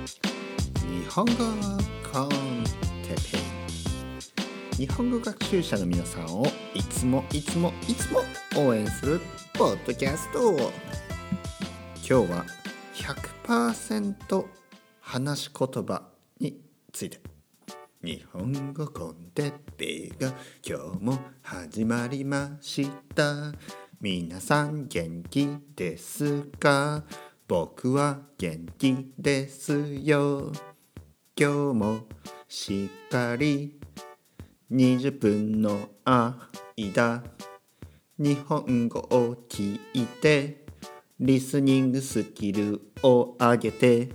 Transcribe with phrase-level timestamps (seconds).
[0.00, 1.32] 日本語
[2.10, 2.28] コン
[3.04, 3.36] テペ
[4.78, 8.20] イ日本語学習者の皆さんをいつもいつもいつも
[8.56, 9.20] 応援する
[9.52, 10.52] ポッドキャスト
[11.96, 12.46] 今日は
[13.46, 14.44] 100%
[15.00, 16.02] 話し言葉
[16.38, 16.58] に
[16.92, 17.20] ついて。
[18.02, 20.32] 日本語コンテッペイが
[20.66, 23.52] 今日も始まりました。
[24.00, 25.46] 皆さん元気
[25.76, 27.04] ですか？
[27.50, 29.72] 僕は元気です
[30.04, 30.52] よ。
[31.36, 32.06] 今日も
[32.46, 33.80] しっかり。
[34.70, 37.24] 20分の間。
[38.18, 40.64] 日本語を聞いて。
[41.18, 44.10] リスニングスキルを上げて。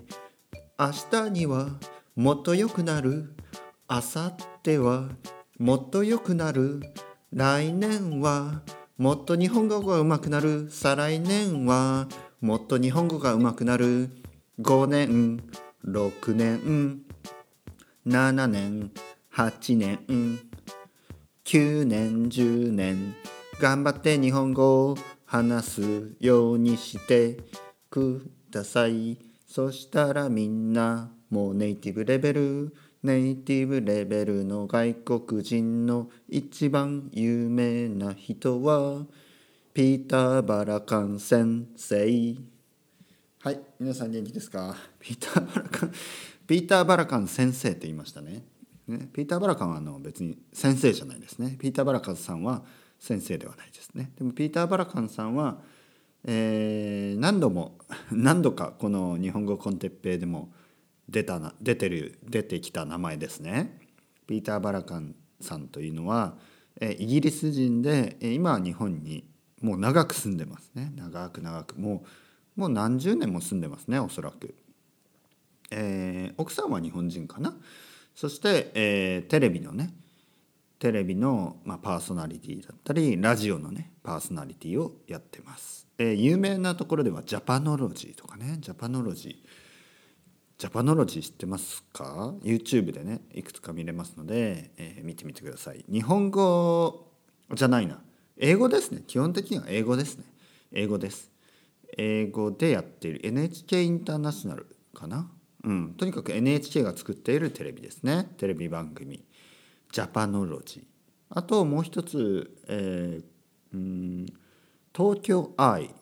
[0.80, 1.68] 明日には
[2.16, 3.36] もっと良くなる。
[3.90, 4.32] 明後
[4.64, 5.10] 日は
[5.60, 6.80] もっと良くなる。
[7.34, 8.62] 来年は
[8.98, 10.70] もっと日本語が上手くなる。
[10.70, 12.08] 再来年は
[12.42, 14.10] もっと日本語が上手くなる。
[14.62, 15.44] 5年
[15.86, 17.02] 6年
[18.06, 18.92] 7年
[19.34, 20.00] 8年
[21.46, 23.16] 9年10年。
[23.60, 25.82] 頑張って日本語を話す
[26.20, 27.38] ようにして
[27.90, 29.18] ください。
[29.48, 32.76] そしたらみんなもうネイティブレベル。
[33.04, 39.06] ネイティブレベルの外国人の一番有名な人は
[39.76, 41.98] ピーター・バラカン先生。
[43.44, 44.74] はい皆さん元気ですか？
[44.98, 45.92] ピーター・バラカン
[46.48, 48.46] ピーター・バラカン先生って言いましたね。
[48.88, 51.58] ねピーター・バラカンはあの別に先生じゃないですね。
[51.60, 52.64] ピーター・バラカンさんは
[52.98, 54.14] 先生ではないですね。
[54.18, 55.58] でもピーター・バラカンさんは、
[56.24, 57.78] えー、何度も
[58.14, 60.54] 何度かこの日本語コンテッペイでも
[61.10, 63.78] 出たな出てる出てきた名前ですね。
[64.26, 66.38] ピーター・バラカンさんというのは、
[66.80, 69.26] えイギリス人で、え今は日本に
[69.66, 70.94] もう長く住んでますね。
[70.96, 71.76] 長く長く。
[71.80, 72.04] も
[72.56, 74.56] うもう何十年も住んでますねおそらく、
[75.72, 77.58] えー、奥さんは日本人かな？
[78.16, 79.94] そして、えー、テレビのね
[80.80, 89.34] テレビの、まあ、パーソナリティだったりラジオのねパーソナリティをやってます、えー、有名なところではジャパノロジーとかねジャパノロジー。
[90.58, 95.84] ジャパノロジー知ってますか？YouTube でねいくつか見れますので、えー、見てみてください。
[95.92, 97.12] 日本語
[97.54, 98.00] じゃないな。
[98.38, 99.02] 英語ですね。
[99.08, 100.26] 基本的には英語ですね。
[100.72, 101.32] 英語です。
[101.98, 103.26] 英語でやっている。
[103.26, 105.32] NHK インターナショナルかな？
[105.64, 105.94] うん。
[105.94, 108.30] とにかく NHK が作っているテレビですね。
[108.38, 109.24] テレビ番組。
[109.92, 110.84] ジャパノロジー。
[111.30, 113.24] あともう一つ、えー、
[113.74, 114.26] うん
[114.94, 115.94] 東京アイ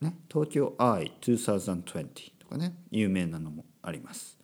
[0.00, 0.18] ね。
[0.30, 2.76] 東京アイ2020とかね。
[2.90, 4.38] 有名なのもあります。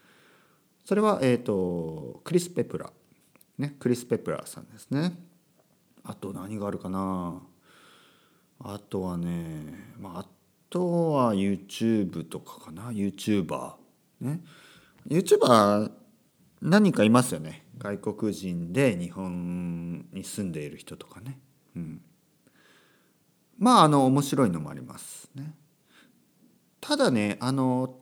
[0.85, 2.91] それはえ、ー、とクリス・ペプラ
[3.59, 3.77] ね。
[3.79, 5.13] クリス・ペプラさんですね。
[6.05, 7.41] あと何があるかな？
[8.61, 10.27] あとはね、まあ、あ
[10.71, 13.73] とは YouTube とかかな？YouTuber
[14.21, 14.41] ね
[15.09, 15.91] ？YouTuber
[16.63, 17.67] 何かいますよね。
[17.79, 21.39] 外国人で日本に住んでいる人とかね、
[21.75, 22.01] うん、
[23.59, 25.55] まああの面白いのもありますね。
[26.81, 27.97] ただねあの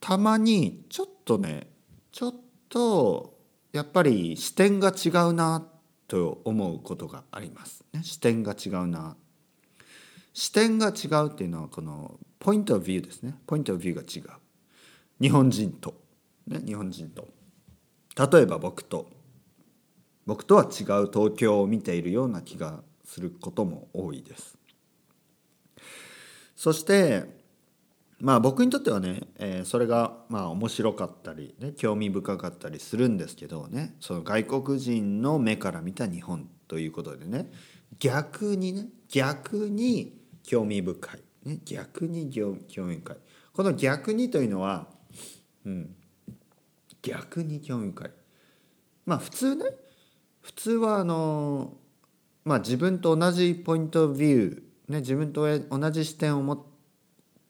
[0.00, 1.68] たまにちょっとね
[2.10, 2.34] ちょっ
[2.68, 3.38] と
[3.72, 5.66] やっぱり視点が違うな
[6.12, 9.16] と思うことがあります、ね、視点が違うな。
[10.34, 13.34] 視点が違うっていうのはこのポイントビューですね。
[13.46, 14.38] ポイントビューが違う。
[15.22, 15.94] 日本人と、
[16.46, 17.28] ね、日本人と。
[18.30, 19.08] 例えば僕と。
[20.26, 24.58] 僕とは違う東京を見ているような気がすることも多いです。
[26.54, 27.24] そして
[28.22, 37.50] まあ僕にとってはね、えー、それがまあ面白かったり、ね、興味深かったりするんですけどねその外国人の目から見た日本ということでね
[37.98, 43.16] 逆にね逆に興味深い、ね、逆に興味深い。
[43.52, 44.86] この逆にというのは、
[45.66, 45.94] うん、
[47.02, 48.10] 逆に興味深い。
[49.04, 49.64] まあ普通ね
[50.42, 51.74] 普通はあの
[52.44, 56.71] まあ自分と同じポイントビュー、ね、自分と同じ視点を持って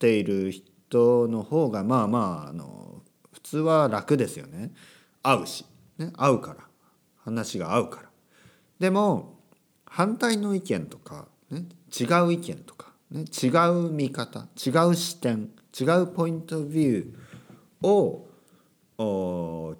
[0.02, 3.02] ている人の方がまあまああの
[3.32, 4.72] 普通は楽ですよね。
[5.22, 5.64] 合うし、
[5.96, 6.56] ね、合うから。
[7.24, 8.10] 話が合うから。
[8.80, 9.38] でも
[9.86, 18.26] 反対の意見とか、ね、違う意見とか、ね、違う見方違う視点違う point of view を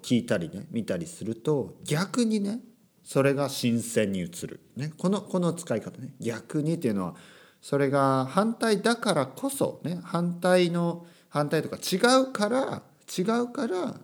[0.01, 2.59] 聞いたりね見たりすると逆にね
[3.03, 6.13] それが新鮮に映る、ね、このこの使い方ね。
[6.21, 7.15] 逆にっていうのは
[7.63, 12.83] それが反対だからこそね反対の反対とか違うから
[13.17, 13.95] 違うから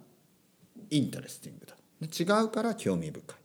[0.90, 1.76] interesting だ。
[2.02, 3.38] 違うから興味深い。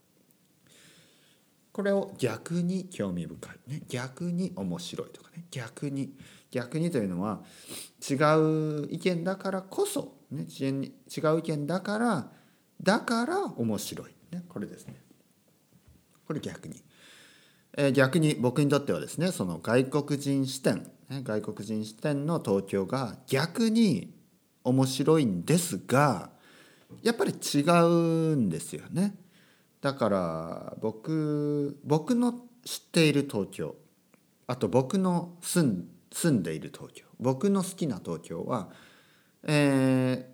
[1.73, 5.47] これを逆に興味深い、ね、逆に面白いとかね。
[5.51, 6.15] 逆に
[6.53, 7.43] 逆にというのは
[8.09, 10.93] 違う意見だからこそね、違
[11.27, 12.31] う意見だから
[12.81, 14.95] だから面白い、ね、これですね。
[16.25, 16.81] これ逆に、
[17.77, 24.15] え、逆に僕にとってはですねその外国人視点、ね、外国人視点の東京が逆に
[24.63, 26.31] 面白いんですが
[27.03, 29.17] やっぱり違うんですよね。
[29.81, 32.33] だから僕僕の
[32.65, 33.75] 知っている東京
[34.47, 38.71] あと僕の住ん住んでいる東京僕の好きな東京は、
[39.43, 40.31] え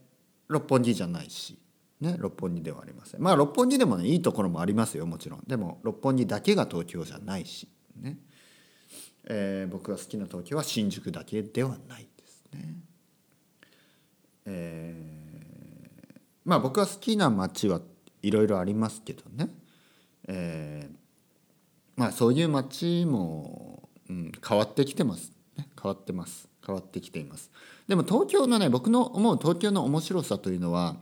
[0.49, 1.59] ー、六本木じゃないし、
[2.01, 3.23] ね、六本木ではありません。
[3.23, 5.45] まあ六本木でもねいいところもありますよもちろん。
[5.47, 8.19] でも六本木だけが東京じゃないしね、
[9.25, 12.75] えー、僕が好きな東京は新宿だけではないですね。
[14.47, 17.83] えー、まあ僕は好きな街は
[18.23, 19.51] いろいろありますけどね、
[20.27, 20.95] えー、
[21.97, 26.49] まあそういう街も、うん、変わってきてます、ね、変わってます。
[26.65, 27.51] 変わってきています。
[27.89, 30.97] でも東京のね僕の思う東京の面白さというのは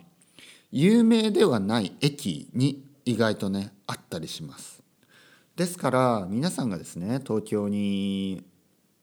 [0.70, 4.82] 有名ではない駅に意外とねあったりします。
[5.56, 8.44] ですから皆さんがですね東京に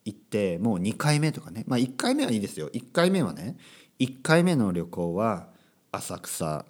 [0.06, 2.70] 行ってもう2回目とかねまあ1回目はいいですよ。
[2.70, 3.58] 1回目はね
[4.00, 5.48] 1回目の旅行は
[5.92, 6.66] 浅草、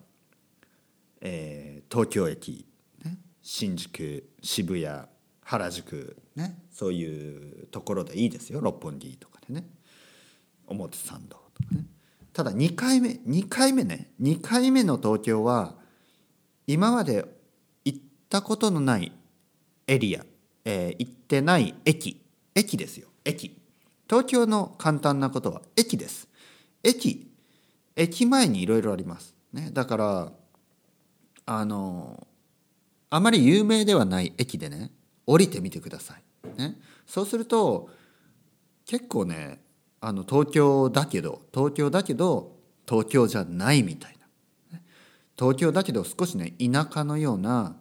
[1.22, 2.66] えー、東京駅、
[3.04, 5.08] ね、新宿渋谷
[5.42, 8.62] 原宿ねそういうところでいいですよ。
[8.62, 9.68] 六本木とかでね。
[10.68, 11.86] 表参道とかね。
[12.36, 14.12] ただ2回目2回目ね。
[14.22, 15.76] 2回目の東京は
[16.68, 17.26] 今まで
[17.86, 18.00] 行っ
[18.30, 19.14] たことのない
[19.88, 20.26] エリア、
[20.66, 22.22] えー、行ってない駅
[22.54, 23.08] 駅ですよ。
[23.24, 23.58] 駅。
[24.10, 26.28] 東京の簡単なことは駅です。
[26.84, 27.32] 駅
[27.96, 30.32] 駅前にいろいろあります、ね、だから
[31.46, 32.28] あの
[33.10, 34.92] あまり有名ではない駅でね
[35.26, 36.76] 降りてみてください、ね、
[37.08, 37.90] そうすると
[38.86, 39.60] 結構ね
[40.06, 42.58] あの東京だけど東京だけど
[42.88, 44.16] 東京じゃないみたい
[44.72, 44.80] な。
[45.36, 47.76] 東京だけど少しね田舎のような、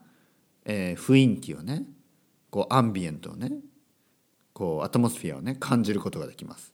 [0.64, 1.84] えー、雰囲気をね
[2.48, 3.52] こう ambient をね
[4.54, 6.72] こう atmosphere をね感じることができます。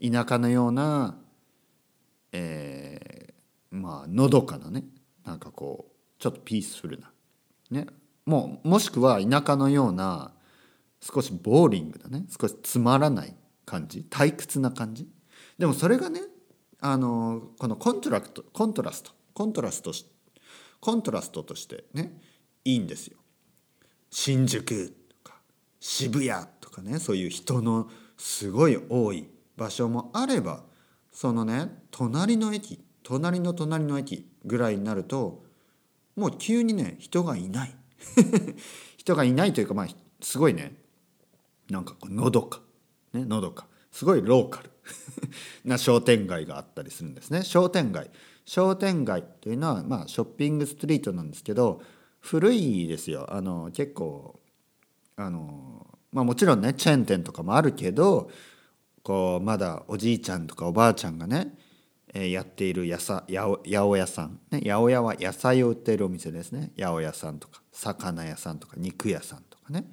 [0.00, 1.18] 田舎のような
[2.32, 4.84] えー、まあのどかなね
[5.26, 7.12] なんかこうちょっと peaceful な
[7.70, 7.86] ね。
[8.24, 10.32] もうもしくは田舎のような
[11.02, 14.06] 少し boring だね少しつまらない感じ？
[14.08, 15.06] 退屈な感じ？
[15.58, 16.22] でもそれがね
[16.80, 19.10] あのこのコントラクトコントラスト。
[19.36, 19.92] コントラスト
[20.80, 22.18] コントラストとしてね
[22.64, 23.18] いいんですよ。
[24.10, 25.36] 新宿とか
[25.78, 29.28] 渋谷とかねそういう人のすごい多い
[29.58, 30.62] 場所もあれば
[31.12, 35.44] そのね隣の駅隣の隣の駅ぐらいになると
[36.16, 37.74] もう急にね人がいない。
[38.96, 39.86] 人がいないというかまあ
[40.22, 40.80] すごいね
[41.68, 42.62] なんかこうのどか。
[43.16, 43.66] ねのどか。
[43.90, 44.70] すごいローカル
[45.64, 47.42] な商店街があったりするんですね。
[47.42, 48.10] 商店街。
[48.44, 51.80] 商店街というのはまあショッピングストリートなんですけど
[52.20, 53.26] 古いですよ。
[53.28, 54.40] あの結構
[55.16, 58.30] あのまあもちろんねチェーン店とかもあるけど
[59.02, 61.56] こうまだおじいちゃんとかおばあちゃんがね、
[62.12, 66.72] え、やっているやさ八百屋さん、ね、八百屋は野菜を売っているお店ですね。
[66.76, 69.86] 八百屋さんとか魚屋さんとか肉屋さんとかね、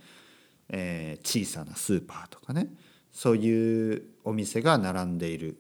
[0.70, 2.68] えー、小さなスーパーとかね。
[3.14, 5.58] そういうお店が並んでいる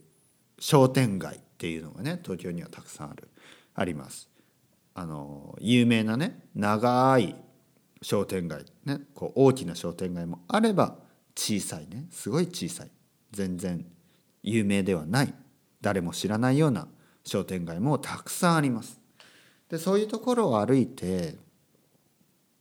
[0.60, 3.30] 商店街っていうのがね東京にはたくさんある
[3.76, 4.30] あります。
[4.96, 7.36] あの有名なね長い
[8.02, 10.98] 商店街ねこう大きな商店街もあれば
[11.36, 12.92] 小さいねすごい小さい
[13.32, 13.86] 全然
[14.44, 15.34] 有名ではない
[15.82, 16.88] 誰も知らないような
[17.26, 19.00] 商店街もたくさんあります。
[19.70, 21.36] でそういうところを歩いて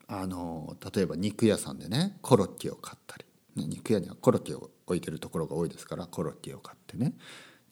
[0.07, 3.25] あの例えば肉屋さんでねコロッケを買ったり、
[3.57, 7.15] ね、肉屋にはコロッケを置いてるところが多いですからコロッケを買ってね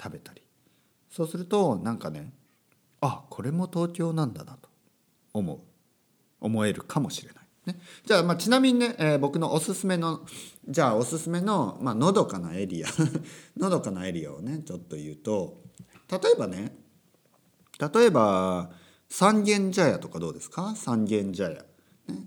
[0.03, 0.43] 食べたり。
[1.11, 2.33] そうするとなんかね
[3.01, 4.69] あこれも東京なんだなと
[5.33, 5.61] 思う。
[6.41, 7.45] 思えるかもしれない。
[7.67, 10.21] ね、じゃあ、まあ、ちなみにね、えー、僕のおすすめの
[10.67, 12.89] じゃあおすすめの、まあのどかなエリア
[13.59, 15.61] のどかなエリアをねちょっと言うと
[16.11, 16.75] 例えばね
[17.95, 18.71] 例えば
[19.11, 20.75] 三軒茶屋とかどうですか？
[20.75, 21.65] 三軒茶屋、ね、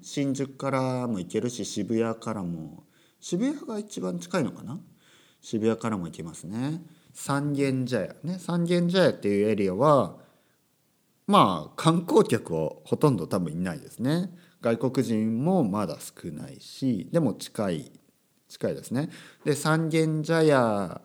[0.03, 2.83] 新宿からも行けるし渋谷からも
[3.23, 4.77] 渋谷が一番近いのかな？
[5.39, 6.81] 渋谷からも行けますね
[7.13, 10.17] 三軒茶屋ね三軒茶屋っていうエリアは
[11.25, 14.29] まあ観光客はほとんど多分いないですね
[14.61, 17.91] 外国人もまだ少ないしでも近い
[18.49, 19.09] 近いですね。
[19.45, 20.99] で三軒茶屋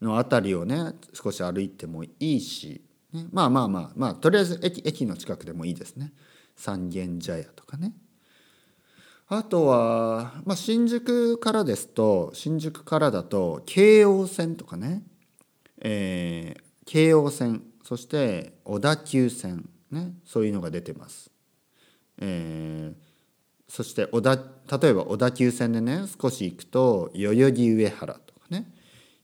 [0.00, 2.80] の辺りをね少し歩いてもいいし、
[3.12, 6.14] ね、まあまあまあまあとりあえず駅駅の近くでもいいですね。
[6.56, 7.92] 三軒茶屋とかね。
[9.34, 15.04] あとは、まあ、新宿からですと新宿からだと京王線とかね、
[15.80, 21.30] えー、京王線そして小田急線ねそういうのが出てます。
[22.18, 28.70] えー、そして小田例えば小田急線でね少し行くと代々木上原とかね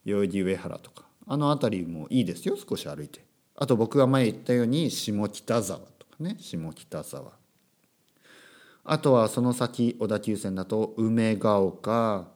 [0.06, 3.26] 代々木上原とかあの辺りもいいですよ少し歩いて。
[3.56, 7.47] あと僕が前言ったように下北沢とかね下北沢。
[8.90, 12.26] あとはその先小田急線だと梅ヶ丘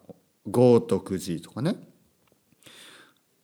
[0.47, 1.77] 豪徳寺とかね。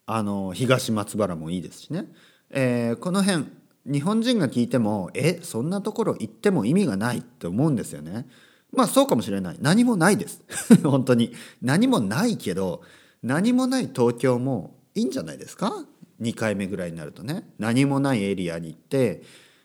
[0.05, 2.07] あの東松原もいいですしね、
[2.51, 3.45] えー、この辺
[3.87, 8.27] 日本人が聞いてもえそんなところ行っても意味がないって思うんですよね。
[8.73, 9.57] まあそうかもしれない。
[9.61, 10.43] 何もないです。
[10.85, 11.33] 本当に。
[11.63, 12.83] 何もないけど
[13.23, 15.87] 何もない東京もいいんじゃないですか
[16.21, 17.49] ？2回目ぐらいになるとね。
[17.59, 19.23] 何もないエリアに行って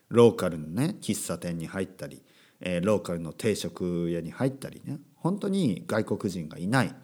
[0.07, 2.21] ローカルのね喫茶店に入ったり、
[2.65, 6.95] えー、ローカルの定食屋に入ったりね本当に外国人がいない、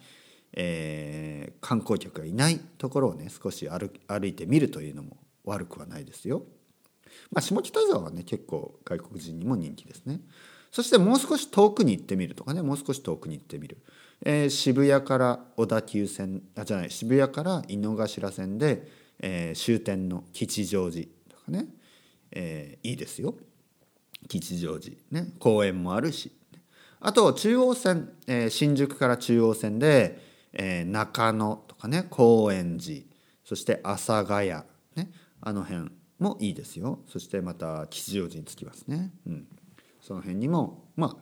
[0.54, 6.42] えー、観光客がいないところをね少し歩歩いてみるというのも悪くはないですよ。
[7.32, 10.20] まあ、下北沢はね結構外国人にも人気ですね。
[10.70, 13.78] そしてもう少し遠くに行ってみるとかねもう少し遠くに行ってみる、
[14.24, 18.88] えー、渋谷から小田急線あじゃない渋谷から井の頭線で、
[19.18, 21.66] えー、終点の吉祥寺とかね、
[22.30, 23.34] えー、いいですよ
[24.28, 26.32] 吉祥寺ね公園もあるし
[27.00, 30.18] あと中央線、えー、新宿から中央線で、
[30.52, 33.02] えー、中野とかね高円寺
[33.44, 34.50] そして阿佐ヶ谷
[34.94, 35.10] ね
[35.40, 37.00] あの辺もいいですよ。
[37.08, 39.10] そしてまた吉祥寺に着きますね。
[39.26, 39.46] うん。
[40.00, 41.16] その辺にもまあ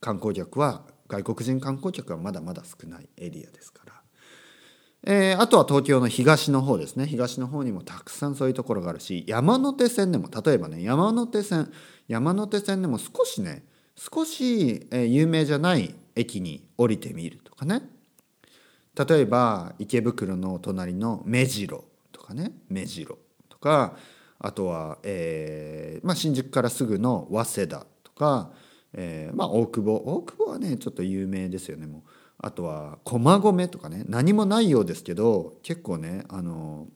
[0.00, 3.93] 観光客は外国人観光客はまだまだ少ないエリアですから、
[5.06, 7.06] えー、あとは東京の東の方ですね。
[7.06, 11.70] 東の方にもたくさんそういうところがあるし山手線でも例えばね山手線
[12.08, 17.82] 山手線でも少しね少し、えー、有名じゃない駅に降りてみるとかね。
[18.96, 23.18] 例えば池袋の隣の目白とかね目白
[23.48, 23.96] とか
[24.38, 28.52] あとは、えーまあ、新宿からすぐの早稲田とか、
[28.92, 29.96] えーまあ、大久保。
[29.96, 31.86] 大久保はねちょっと有名ですよね。
[31.86, 32.02] もう
[32.44, 36.88] あとは駒込とかね何もないようですけど結構ねあの、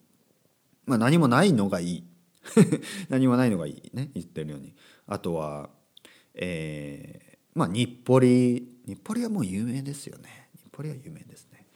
[0.85, 2.05] まあ、何もないのがいい。
[3.09, 4.75] 何もないのがいいね言ってるように。
[5.07, 5.71] あとは
[6.35, 10.51] えー、まあ日暮里日暮里はもう有名ですよね。
[10.57, 11.67] 日暮里は有名ですね。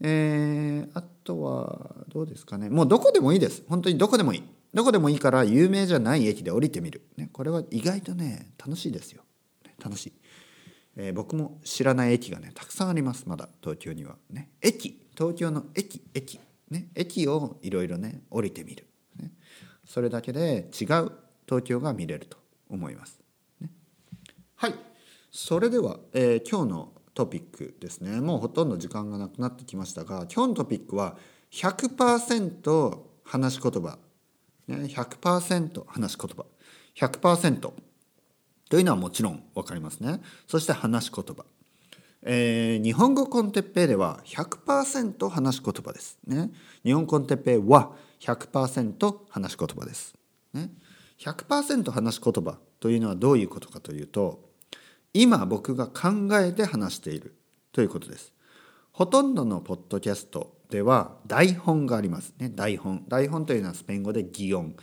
[0.00, 2.70] えー、あとはどうですかね。
[2.70, 3.62] もうどこでもいいです。
[3.68, 4.42] 本当にどこでもいい。
[4.74, 9.22] どこでもいいから有名じゃない駅で降りてみる、ね、これは意外とね楽しいですよ。
[9.82, 10.12] 楽しい、
[10.96, 14.16] えー、僕も知らない駅がねたくさんありますまだ東京には。
[14.30, 14.50] ね。
[14.62, 16.40] 駅東京の駅駅。
[16.70, 16.88] ね。
[16.94, 18.86] 駅をいろいろね降りてみる、
[19.20, 19.32] ね、
[19.84, 21.12] それだけで違う
[21.46, 22.38] 東京が見れると
[22.68, 23.20] 思います、
[23.60, 23.70] ね、
[24.56, 24.74] はい。
[25.30, 28.20] それでは、えー、今日のトピックですね。
[28.20, 31.16] もうほとんど時間がなくなってきましたが今日のトピックは
[31.52, 33.98] 100%話し言葉。
[34.66, 36.46] ね、100%話し言葉。
[36.96, 37.72] 100%
[38.68, 40.20] というのはもちろん分かりますね。
[40.46, 41.44] そして話し言葉、
[42.22, 46.50] えー、日本語コンテッペイでは100%話し言葉ですね。
[46.84, 50.14] 日本コンテッペイは100%話し言葉です、
[50.52, 50.70] ね、
[51.20, 54.40] 100%話し言葉というのはどういうことかというと
[55.12, 57.34] 今僕が考えて話している
[57.72, 58.32] ということです。
[58.92, 62.48] ほとんどのポッドキャストでは台本がありますね。
[62.48, 63.04] 台本。
[63.08, 64.74] 台本というのはスペイン語で擬音、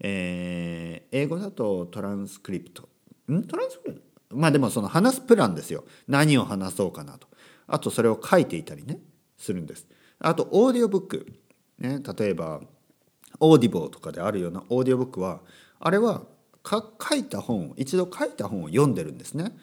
[0.00, 2.91] えー、英語だとトランスクリプト。
[3.30, 3.42] ん？
[3.44, 4.00] トランスクリプ
[4.30, 5.84] トまあでもその話すプランですよ。
[6.08, 7.28] 何を話そうかなと。
[7.66, 8.98] あとそれを書いていたりね。
[9.36, 9.86] するんです。
[10.20, 11.26] あとオーディオブック、
[11.78, 12.60] ね、例えば
[13.40, 15.40] オーディボーとかであるようなオーディオブックは
[15.80, 16.22] あれは
[16.64, 19.56] 書いた本一度書いた本を読んでるんですね。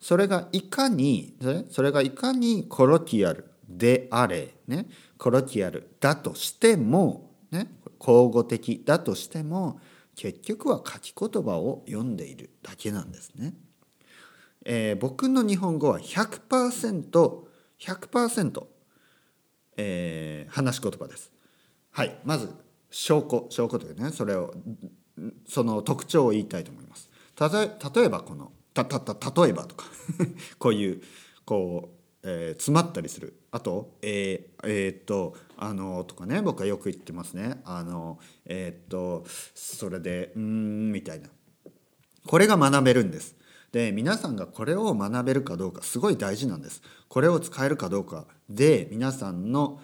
[0.00, 1.36] それがいかに
[1.70, 4.86] それがいかにコロティアルであれ、ね、
[5.18, 7.68] コロキアルだとしても、ね、
[7.98, 9.80] 口語的だとしても
[10.14, 13.54] 結局は書き言葉を読んでいるだけなんですね。
[14.64, 17.44] えー、僕の日本語は 100%100%、
[17.78, 18.66] 100%
[19.76, 21.32] えー、話し言葉です。
[21.90, 22.50] はい、まず
[22.90, 24.54] 証拠証拠というねそれを
[25.46, 27.10] その特徴を言いたいと思います。
[27.34, 29.86] たと例えばこのたたた例えばとか
[30.58, 31.02] こういう
[31.44, 41.28] こうえー、詰まったりするあと「えー、えー、っとあの」とかね僕はよく言ってますね「あのえー、っとそれでうん」みたいな
[42.26, 43.36] これが学べるんです。
[43.72, 46.80] で皆さんがこれを学べるかどうかすごい大事なんです。
[47.08, 49.80] これを使えるかどうかで皆さんの、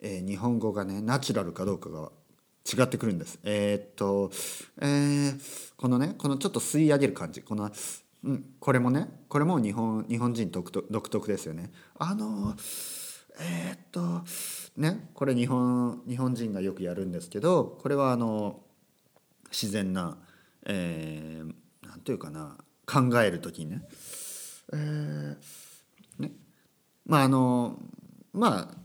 [0.00, 2.12] えー、日本語がねナチュラルかどうかが
[2.64, 3.40] 違ってくるんです。
[3.42, 4.30] えー、っと、
[4.80, 7.70] えー、このねこのちょっと吸い上げる感じこの
[8.24, 10.70] うん、これもねこれも日本日本人独
[11.08, 11.72] 特ですよね。
[11.98, 12.54] あの
[13.40, 14.24] えー、っと
[14.76, 18.60] ねこれ日本日本人がよくやるんですけどこれはあの
[19.50, 20.16] 自然な、
[20.66, 23.82] えー、なんていうかな考える時にね,、
[24.72, 25.36] えー、
[26.22, 26.32] ね。
[27.06, 27.78] まああの
[28.32, 28.82] まあ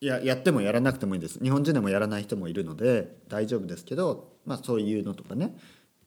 [0.00, 1.38] ややってもやらなくてもいいです。
[1.42, 5.56] 日本人でもやらない人もいるので大丈夫ですけど、まあ、そういうのとかね。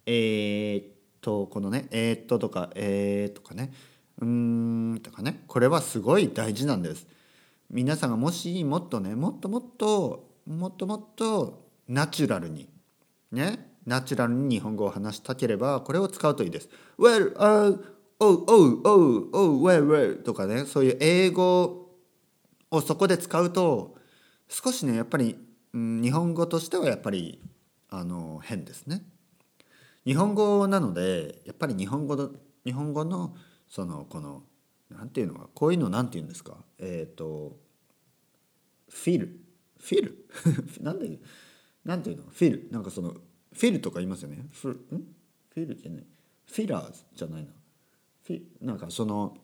[0.06, 0.86] えー、っ
[1.22, 3.74] とこのね「えー、っと」とか「えー」とかね
[4.20, 4.28] 「うー
[4.96, 5.44] ん」とかね。
[5.48, 7.06] これはすごい大事なんです。
[7.74, 12.68] 皆さんがもしもっとねもっともっともっともっとナチュラルに
[13.32, 16.70] ねナチュラルに日本語を話したければこれを使うといいです。
[17.00, 17.82] Well, uh,
[18.20, 21.90] oh, oh, oh, oh, well, well とかねそういう英語
[22.70, 23.96] をそこで使うと
[24.50, 25.38] 少しねやっぱり、
[25.74, 27.42] うん、日本語としてはやっぱり
[27.90, 29.02] あの変ですね。
[30.06, 32.32] 日本語なのでやっぱり日本語の
[32.66, 33.34] 日本語の
[33.70, 34.44] そのこの
[34.92, 36.58] なんていうのかこういうのなんていうんですか？
[36.80, 37.58] えっ、ー、と
[38.90, 39.40] フィル。
[39.80, 40.28] フィル？
[40.84, 41.20] なんで
[41.84, 42.24] なんていうの？
[42.24, 42.68] フィル。
[42.72, 44.48] なんかそのフィルとか言いますよね。
[44.52, 44.74] フん？
[45.54, 46.06] フィルじゃない。
[46.46, 47.50] フィラーズじゃないな。
[48.24, 49.38] フィなんかその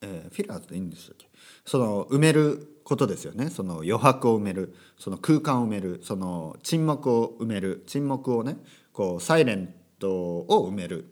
[0.00, 1.28] えー、フィラーズでいいんでしたっけ？
[1.64, 3.48] その埋めることですよね。
[3.48, 4.74] その余白を埋める。
[4.98, 6.00] その空間を埋める。
[6.02, 7.84] その沈黙を埋める。
[7.86, 8.58] 沈黙をね
[8.92, 11.06] こうサイレントを埋める。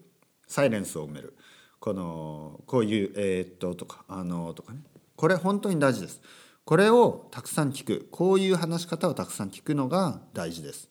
[0.46, 1.34] サイレンスを埋める。
[1.82, 4.78] このこういうえー、っととかあのとかね。
[5.16, 6.22] これ本当に大事です。
[6.64, 8.06] これをたくさん聞く。
[8.12, 10.88] こういう話し方をたくさん聞くのが大事です。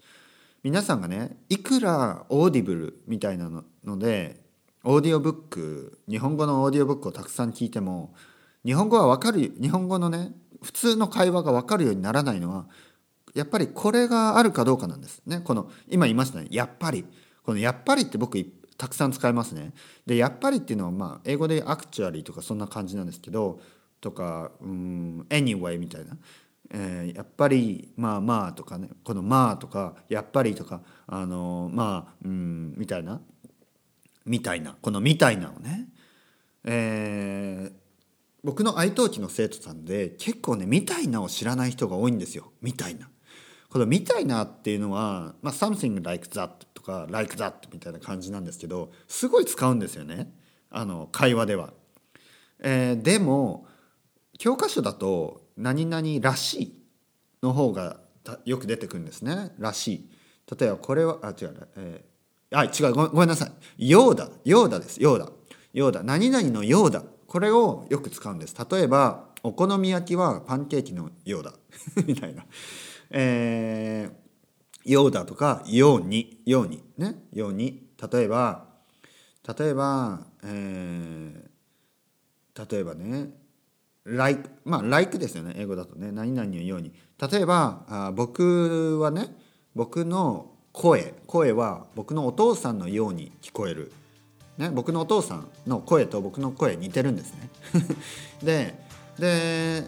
[0.64, 4.42] 皆さんがねいくらオーディブルみたいなので
[4.84, 8.14] オーディオブック日本語のオーディオブックをたくさん聞いても
[8.66, 12.66] 日本語は分かる日本語のね普通の会話が分かるようにならないのは
[13.34, 15.22] やっぱりこれがあるかどうかなんです。
[15.26, 16.48] ねこの今言いましたね。
[16.52, 17.06] やっぱり。
[17.44, 18.38] このやっぱりって僕
[18.82, 19.74] たくさん使いますね。
[20.08, 23.62] でやっぱりっていうのはまあ英語でアクチュアリーとかそんな感じなんですけど
[24.02, 26.18] とかうん anyway みたいな、
[26.72, 33.22] えー、やっぱりまあまあとかねこのまあとかやっぱりとかあのまあうんみたいな。
[34.26, 34.76] みたいな。
[34.82, 35.88] このみたいなをね、
[36.64, 37.74] えー、
[38.44, 42.52] 僕の愛登記の生徒さんで結構ねみたいなを知らない人が多いんですよ。
[42.62, 43.10] みたいな。
[43.72, 50.32] この「みたいな」っていうのは、まあ、something like that とか like that みたいな感じなんですけどすごい使うんですよね。
[50.70, 51.74] あの会話では。
[52.64, 53.66] えー、でも
[54.38, 56.82] 教科書だと「何々らしい」
[57.42, 58.02] の方が
[58.46, 60.10] よく出てくるんですね「らしい」。
[60.60, 62.94] 例えばこれはあ違う、えー、あ違う。
[62.94, 63.52] ごめんなさい
[63.90, 65.30] 「ようだ」「ようだ」です「ようだ」
[65.74, 68.56] 「ようだ」「何々のようだ」これをよく使うんです。
[68.70, 71.54] 例えばお好み焼きはパンケーキのようだ。
[72.06, 72.46] みたいな。
[73.12, 78.66] えー、ようだとかようにようにねように例えば
[79.58, 83.30] 例えば、えー、例えばね
[84.06, 86.12] like まあ like ですよね英語だとね。
[86.12, 86.92] 何々のように
[87.32, 89.36] 例えばあ僕はね
[89.76, 93.92] 僕の声声は僕のお父さんのように聞こえる、
[94.58, 97.50] ね、僕のお父さんの声と僕の声似てるんですね。
[98.44, 98.76] で
[99.20, 99.84] で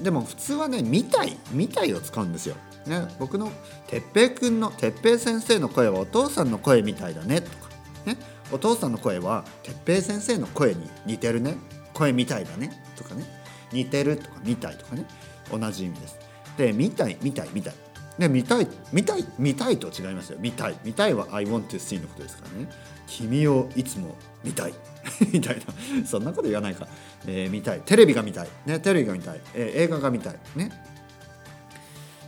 [0.00, 2.56] でも普通はね「みたい」「みたい」を使うんですよ。
[2.86, 3.50] ね、僕の
[3.88, 7.56] 哲平君の哲平先生の声はお父さんの声みたいだねとか、
[8.04, 8.16] ね、
[8.52, 11.56] お父さんの声は哲平先生の声に似てるね。
[11.94, 12.70] 声みたいだね。
[12.96, 13.24] とかね。
[13.72, 15.04] 似てるとかみたいとかね。
[15.50, 16.18] 同じ意味です。
[16.56, 17.74] でみたいみたいみたい。
[18.18, 20.38] で見たい見たい見たいと違いますよ。
[20.40, 20.76] 見たい。
[20.84, 22.68] 見たいは I want to see のことですからね。
[23.08, 24.74] 君をいつも見たい。
[25.32, 26.06] みたいな。
[26.06, 26.86] そんなこと言わないか、
[27.26, 27.80] えー、見たい。
[27.80, 30.38] テレビが見たい、ね、テレビが見たい、えー、映画が見たい。
[30.54, 30.70] ね。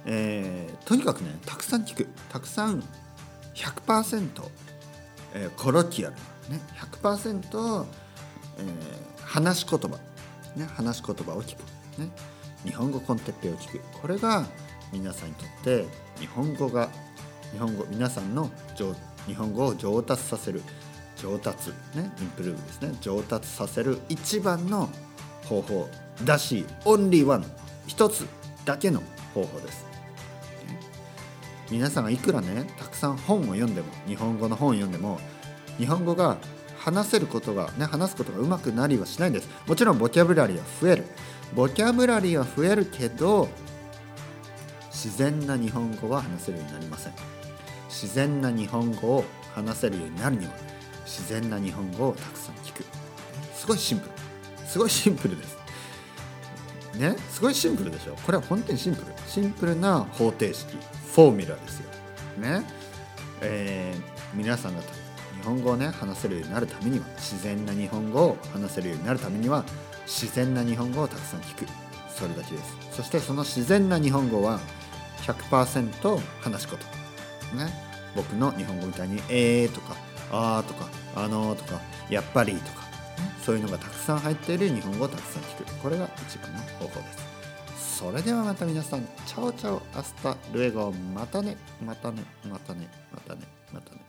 [0.07, 2.09] えー、とにかくねたくさん聞く。
[2.31, 2.83] たくさん
[3.55, 4.43] 100%、
[5.35, 6.15] えー、コロキアル。
[6.51, 6.61] ね。
[7.03, 7.87] 100%、
[8.59, 9.99] えー、話し言葉、
[10.57, 11.61] ね、話し言葉を聞く、
[11.99, 12.11] ね、
[12.65, 13.81] 日本語コンテッペを聞く。
[14.01, 14.47] これが
[14.93, 15.85] 皆さんにとって
[16.19, 16.89] 日本語が
[17.53, 18.51] 日本語皆さんの
[19.27, 20.63] 日本語を上達させる
[21.21, 22.95] 上達ねインプルーブですね。
[23.01, 24.89] 上達させる一番の
[25.45, 25.89] 方法
[26.25, 27.45] だしオンリーワン
[27.87, 28.27] 一つ
[28.65, 29.03] だけの
[29.35, 29.87] 方法です。
[31.71, 35.19] 皆さんがいくらねたくさん本を読んでも日本語の本を読んでも
[35.77, 36.39] 日本語が
[36.79, 39.49] 話せることがね話すことがうまくなりはしないんです。
[39.67, 41.05] もちろんボキャブラリーは増える。
[41.55, 43.49] ボキャブラリーは増えるけど
[44.91, 47.13] 自然な日本語は話せるようになりません。
[47.89, 50.53] 自然な日本語を話せるようになるには
[51.09, 52.85] 自然な日本語をたくさん聞く。
[53.55, 54.13] すごいシンプル。
[54.67, 55.57] すごいシンプルです。
[56.95, 57.17] ね？
[57.31, 58.15] すごいシンプルでしょ？
[58.17, 59.07] これは本当にシンプル。
[59.27, 60.77] シンプルな方程式。
[61.15, 61.91] フォーミュラですよ。
[62.39, 62.63] ね？
[63.41, 64.03] えー、
[64.37, 64.89] 皆さんが日
[65.45, 69.65] 本語をね話せるようになるためには自然な日本語を話せるようになるためには
[70.07, 71.67] 自然な日本語をたくさん聞く。
[72.15, 72.77] それだけです。
[72.93, 74.61] そしてその自然な日本語は
[75.23, 77.57] 100%話し言葉。
[77.57, 77.73] ね？
[78.15, 79.95] 僕の日本語みたいに「えー」とか
[80.33, 80.89] 「あー」とか
[81.25, 82.85] 「あのー」とか「やっぱり」とか、
[83.45, 85.75] そういうのがたくさん入っている日本語をたくさん聞く。
[85.83, 87.99] これが一番の方法です。
[87.99, 93.41] それではまた皆さん ciao ciao hasta luego またねまたねまたねまたね
[93.73, 94.08] またね。